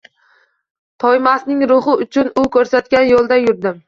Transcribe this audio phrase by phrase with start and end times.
[1.03, 3.79] Toymasning ruhi uchun u ko‘rsatgan yo‘ldan yurdim